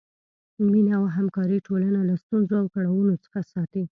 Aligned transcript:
مینه 0.71 0.91
او 0.99 1.05
همکاري 1.15 1.57
ټولنه 1.67 1.99
له 2.09 2.15
ستونزو 2.23 2.53
او 2.61 2.67
کړاوونو 2.75 3.13
څخه 3.23 3.39
ساتي. 3.53 3.83